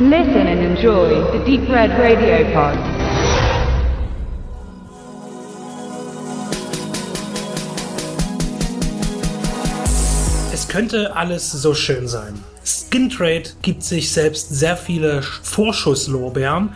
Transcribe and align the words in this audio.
Listen 0.00 0.46
and 0.46 0.60
enjoy 0.60 1.08
the 1.32 1.44
Deep 1.44 1.68
Red 1.68 1.90
Radio 1.98 2.44
Pod. 2.54 2.78
Es 10.52 10.68
könnte 10.68 11.16
alles 11.16 11.50
so 11.50 11.74
schön 11.74 12.06
sein. 12.06 12.34
Skin 12.64 13.10
Trade 13.10 13.42
gibt 13.62 13.82
sich 13.82 14.12
selbst 14.12 14.50
sehr 14.50 14.76
viele 14.76 15.20
Vorschusslorbeeren, 15.20 16.74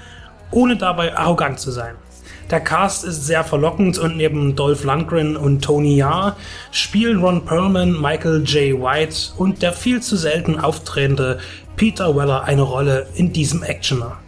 ohne 0.51 0.77
dabei 0.77 1.17
arrogant 1.17 1.61
zu 1.61 1.71
sein. 1.71 1.95
Der 2.53 2.61
Cast 2.61 3.05
ist 3.05 3.25
sehr 3.25 3.45
verlockend 3.45 3.97
und 3.97 4.19
neben 4.19 4.55
Dolph 4.55 4.85
Lundgren 4.85 5.39
und 5.39 5.65
Tony 5.65 5.97
Jaa 5.97 6.37
spielen 6.71 7.23
Ron 7.23 7.47
Perlman, 7.47 7.99
Michael 7.99 8.45
J. 8.45 8.79
White 8.79 9.33
und 9.39 9.63
der 9.63 9.73
viel 9.73 10.03
zu 10.03 10.19
selten 10.19 10.61
auftretende 10.61 11.39
Peter 11.77 12.15
Weller 12.15 12.45
eine 12.45 12.61
Rolle 12.61 13.07
in 13.15 13.33
diesem 13.33 13.63
Actioner. 13.63 14.19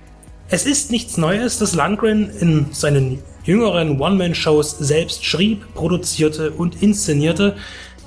Es 0.48 0.64
ist 0.64 0.90
nichts 0.90 1.18
Neues, 1.18 1.58
dass 1.58 1.74
Lundgren 1.74 2.30
in 2.30 2.72
seinen 2.72 3.18
jüngeren 3.44 4.00
One-Man-Shows 4.00 4.78
selbst 4.78 5.26
schrieb, 5.26 5.74
produzierte 5.74 6.50
und 6.50 6.82
inszenierte. 6.82 7.56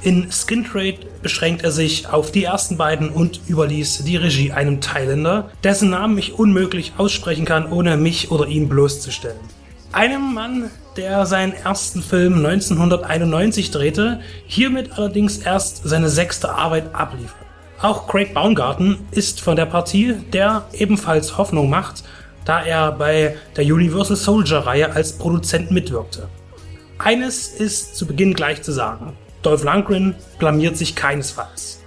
In 0.01 0.31
Skin 0.31 0.63
Trade 0.63 0.97
beschränkt 1.21 1.63
er 1.63 1.71
sich 1.71 2.09
auf 2.09 2.31
die 2.31 2.45
ersten 2.45 2.75
beiden 2.75 3.09
und 3.09 3.41
überließ 3.47 4.03
die 4.03 4.15
Regie 4.15 4.51
einem 4.51 4.81
Thailänder, 4.81 5.51
dessen 5.63 5.91
Namen 5.91 6.17
ich 6.17 6.33
unmöglich 6.33 6.93
aussprechen 6.97 7.45
kann, 7.45 7.71
ohne 7.71 7.97
mich 7.97 8.31
oder 8.31 8.47
ihn 8.47 8.67
bloßzustellen. 8.67 9.57
Einem 9.97 10.35
Mann, 10.35 10.69
der 10.95 11.25
seinen 11.25 11.53
ersten 11.53 12.03
Film 12.03 12.45
1991 12.45 13.71
drehte, 13.71 14.19
hiermit 14.45 14.91
allerdings 14.95 15.39
erst 15.39 15.81
seine 15.85 16.07
sechste 16.07 16.53
Arbeit 16.53 16.93
abliefert. 16.93 17.47
Auch 17.81 18.07
Craig 18.07 18.31
Baumgarten 18.35 18.99
ist 19.09 19.41
von 19.41 19.55
der 19.55 19.65
Partie, 19.65 20.13
der 20.31 20.67
ebenfalls 20.71 21.39
Hoffnung 21.39 21.71
macht, 21.71 22.03
da 22.45 22.61
er 22.61 22.91
bei 22.91 23.37
der 23.55 23.65
Universal 23.65 24.17
Soldier 24.17 24.59
Reihe 24.59 24.91
als 24.93 25.13
Produzent 25.13 25.71
mitwirkte. 25.71 26.29
Eines 26.99 27.47
ist 27.47 27.95
zu 27.95 28.05
Beginn 28.05 28.35
gleich 28.35 28.61
zu 28.61 28.71
sagen. 28.71 29.17
Dolph 29.41 29.63
Lundgren 29.63 30.13
blamiert 30.37 30.77
sich 30.77 30.95
keinesfalls. 30.95 31.81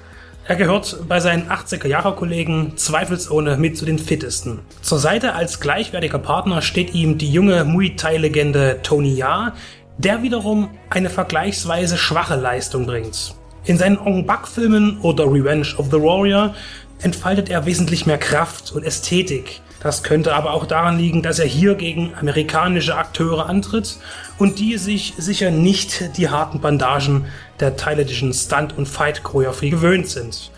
Er 0.51 0.57
gehört 0.57 1.07
bei 1.07 1.21
seinen 1.21 1.49
80er-Jahre-Kollegen 1.49 2.77
zweifelsohne 2.77 3.57
mit 3.57 3.79
zu 3.79 3.85
den 3.85 4.01
fittesten. 4.01 4.59
Zur 4.83 4.99
Seite 4.99 5.35
als 5.37 5.61
gleichwertiger 5.61 6.19
Partner 6.19 6.61
steht 6.61 6.93
ihm 6.93 7.19
die 7.19 7.31
junge 7.31 7.63
Muay 7.63 7.95
Thai-Legende 7.95 8.81
Tony 8.83 9.15
Jaa, 9.15 9.53
der 9.99 10.25
wiederum 10.25 10.71
eine 10.89 11.09
vergleichsweise 11.09 11.97
schwache 11.97 12.35
Leistung 12.35 12.85
bringt. 12.85 13.37
In 13.65 13.77
seinen 13.77 13.99
Ong 13.99 14.27
Bak-Filmen 14.27 15.01
oder 15.01 15.25
Revenge 15.25 15.75
of 15.77 15.87
the 15.91 16.01
Warrior 16.01 16.55
entfaltet 17.03 17.49
er 17.49 17.67
wesentlich 17.67 18.07
mehr 18.07 18.19
Kraft 18.19 18.73
und 18.73 18.85
Ästhetik. 18.85 19.61
Das 19.83 20.03
könnte 20.03 20.35
aber 20.35 20.53
auch 20.53 20.67
daran 20.67 20.99
liegen, 20.99 21.23
dass 21.23 21.39
er 21.39 21.47
hier 21.47 21.75
gegen 21.75 22.15
amerikanische 22.15 22.97
Akteure 22.97 23.47
antritt 23.49 23.97
und 24.39 24.59
die 24.59 24.77
sich 24.77 25.15
sicher 25.17 25.51
nicht 25.51 26.17
die 26.19 26.29
harten 26.29 26.61
Bandagen 26.61 27.27
der 27.61 27.77
thailändischen 27.77 28.33
Stunt- 28.35 28.77
und 28.77 28.87
Fight-Choreografie 28.87 29.71
gewöhnt 29.71 30.09
sind. 30.09 30.51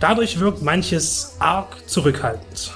Dadurch 0.00 0.38
wirkt 0.38 0.62
manches 0.62 1.36
arg 1.38 1.76
zurückhaltend. 1.86 2.72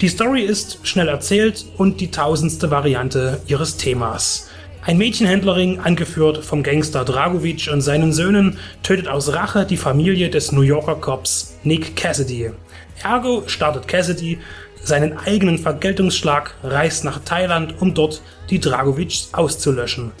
Die 0.00 0.08
Story 0.08 0.42
ist 0.42 0.78
schnell 0.84 1.08
erzählt 1.08 1.66
und 1.76 2.00
die 2.00 2.10
tausendste 2.10 2.70
Variante 2.70 3.40
ihres 3.46 3.76
Themas. 3.76 4.47
Ein 4.82 4.98
Mädchenhändlerring, 4.98 5.80
angeführt 5.80 6.44
vom 6.44 6.62
Gangster 6.62 7.04
Dragovic 7.04 7.68
und 7.70 7.82
seinen 7.82 8.12
Söhnen, 8.12 8.58
tötet 8.82 9.08
aus 9.08 9.32
Rache 9.32 9.66
die 9.66 9.76
Familie 9.76 10.30
des 10.30 10.52
New 10.52 10.62
Yorker 10.62 10.94
Cops 10.94 11.58
Nick 11.62 11.96
Cassidy. 11.96 12.52
Ergo 13.02 13.42
startet 13.46 13.86
Cassidy 13.86 14.38
seinen 14.82 15.18
eigenen 15.18 15.58
Vergeltungsschlag, 15.58 16.54
reist 16.62 17.04
nach 17.04 17.20
Thailand, 17.24 17.74
um 17.80 17.94
dort 17.94 18.22
die 18.50 18.60
Dragovics 18.60 19.30
auszulöschen. 19.32 20.12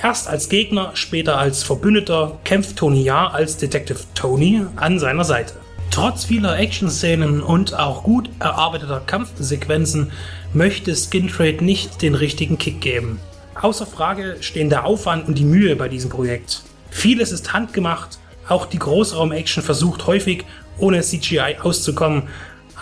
Erst 0.00 0.28
als 0.28 0.48
Gegner, 0.48 0.90
später 0.94 1.38
als 1.38 1.62
Verbündeter 1.62 2.38
kämpft 2.44 2.76
Tony 2.76 3.02
Jaa 3.02 3.28
als 3.28 3.56
Detective 3.56 4.00
Tony 4.14 4.62
an 4.76 4.98
seiner 4.98 5.24
Seite. 5.24 5.54
Trotz 5.90 6.26
vieler 6.26 6.58
Action-Szenen 6.58 7.42
und 7.42 7.74
auch 7.74 8.02
gut 8.02 8.28
erarbeiteter 8.38 9.00
Kampfsequenzen 9.00 10.12
möchte 10.52 10.94
Skin 10.94 11.28
Trade 11.28 11.64
nicht 11.64 12.02
den 12.02 12.14
richtigen 12.14 12.58
Kick 12.58 12.82
geben. 12.82 13.18
Außer 13.60 13.86
Frage 13.86 14.36
stehen 14.40 14.68
der 14.68 14.84
Aufwand 14.84 15.26
und 15.26 15.38
die 15.38 15.44
Mühe 15.44 15.76
bei 15.76 15.88
diesem 15.88 16.10
Projekt. 16.10 16.62
Vieles 16.90 17.32
ist 17.32 17.52
handgemacht, 17.52 18.18
auch 18.48 18.66
die 18.66 18.78
Großraum-Action 18.78 19.62
versucht 19.62 20.06
häufig 20.06 20.44
ohne 20.78 21.00
CGI 21.00 21.56
auszukommen, 21.62 22.24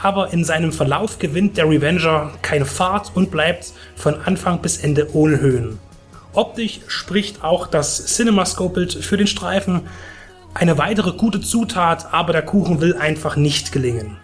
aber 0.03 0.33
in 0.33 0.45
seinem 0.45 0.73
Verlauf 0.73 1.19
gewinnt 1.19 1.57
der 1.57 1.69
Revenger 1.69 2.33
keine 2.43 2.67
Fahrt 2.67 3.13
und 3.15 3.31
bleibt 3.31 3.73
von 3.95 4.21
Anfang 4.21 4.61
bis 4.61 4.79
Ende 4.79 5.15
ohne 5.15 5.41
Höhen. 5.41 5.79
Optisch 6.33 6.81
spricht 6.89 7.45
auch 7.45 7.69
das 7.69 8.17
CinemaScope-Bild 8.17 8.93
für 8.93 9.17
den 9.17 9.29
Streifen. 9.29 9.83
Eine 10.53 10.77
weitere 10.79 11.13
gute 11.13 11.41
Zutat, 11.41 12.13
aber 12.13 12.33
der 12.33 12.43
Kuchen 12.43 12.81
will 12.81 12.97
einfach 12.97 13.37
nicht 13.37 13.71
gelingen. 13.71 14.17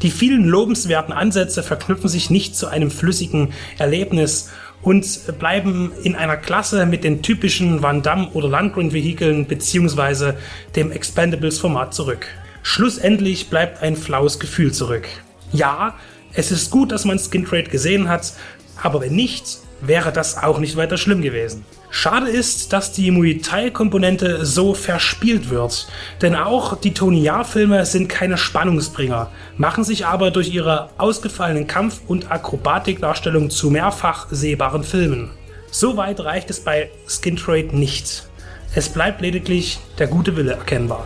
Die 0.00 0.10
vielen 0.10 0.46
lobenswerten 0.46 1.12
Ansätze 1.12 1.62
verknüpfen 1.62 2.08
sich 2.08 2.30
nicht 2.30 2.56
zu 2.56 2.66
einem 2.66 2.90
flüssigen 2.90 3.52
Erlebnis 3.78 4.50
und 4.82 5.38
bleiben 5.38 5.92
in 6.02 6.14
einer 6.14 6.36
Klasse 6.36 6.86
mit 6.86 7.04
den 7.04 7.22
typischen 7.22 7.82
Van 7.82 8.02
Damme 8.02 8.28
oder 8.32 8.48
Landgrund-Vehikeln 8.48 9.46
beziehungsweise 9.46 10.36
dem 10.76 10.90
Expendables-Format 10.90 11.94
zurück. 11.94 12.26
Schlussendlich 12.62 13.48
bleibt 13.48 13.82
ein 13.82 13.96
flaues 13.96 14.38
Gefühl 14.38 14.72
zurück. 14.72 15.08
Ja, 15.52 15.94
es 16.34 16.50
ist 16.50 16.70
gut, 16.70 16.92
dass 16.92 17.04
man 17.04 17.18
Skin 17.18 17.44
Trade 17.44 17.64
gesehen 17.64 18.08
hat, 18.08 18.32
aber 18.82 19.00
wenn 19.00 19.14
nicht, 19.14 19.58
wäre 19.82 20.12
das 20.12 20.42
auch 20.42 20.58
nicht 20.58 20.76
weiter 20.76 20.96
schlimm 20.96 21.20
gewesen. 21.20 21.64
Schade 21.90 22.30
ist, 22.30 22.72
dass 22.72 22.92
die 22.92 23.10
Muay 23.10 23.38
Thai-Komponente 23.38 24.46
so 24.46 24.72
verspielt 24.72 25.50
wird, 25.50 25.88
denn 26.22 26.34
auch 26.34 26.78
die 26.78 26.94
Tony 26.94 27.22
Jaa-Filme 27.22 27.84
sind 27.84 28.08
keine 28.08 28.38
Spannungsbringer, 28.38 29.30
machen 29.58 29.84
sich 29.84 30.06
aber 30.06 30.30
durch 30.30 30.54
ihre 30.54 30.88
ausgefallenen 30.96 31.66
Kampf- 31.66 32.00
und 32.06 32.30
Akrobatikdarstellung 32.30 33.50
zu 33.50 33.70
mehrfach 33.70 34.28
sehbaren 34.30 34.84
Filmen. 34.84 35.30
So 35.70 35.96
weit 35.96 36.20
reicht 36.20 36.48
es 36.50 36.60
bei 36.60 36.90
Skin 37.06 37.36
Trade 37.36 37.76
nicht. 37.76 38.26
Es 38.74 38.88
bleibt 38.88 39.20
lediglich 39.20 39.78
der 39.98 40.06
gute 40.06 40.36
Wille 40.36 40.52
erkennbar. 40.52 41.04